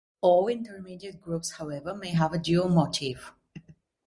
[0.21, 3.33] All intermediate groups, however, may have a dual motive.